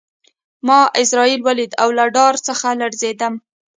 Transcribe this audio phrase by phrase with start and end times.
[0.67, 3.33] ما عزرائیل ولید او له ډار څخه لړزېدم